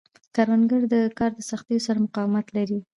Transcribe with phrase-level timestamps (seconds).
[0.35, 2.79] کروندګر د کار د سختیو سره مقاومت لري